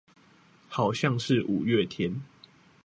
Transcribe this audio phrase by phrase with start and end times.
[0.67, 2.23] 好像是五月天